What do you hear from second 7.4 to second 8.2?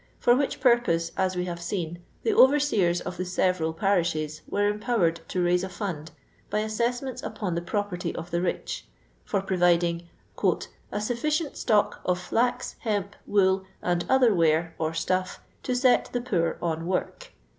the property